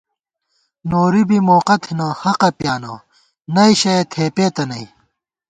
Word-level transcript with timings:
نوری 0.89 1.23
بی 1.29 1.37
موقہ 1.47 1.75
تھنہ، 1.83 2.07
حقہ 2.21 2.49
پیانہ، 2.57 2.93
نئ 3.55 3.71
شَیَہ 3.81 4.05
تھېپېتہ 4.11 4.63
نئ 4.69 4.85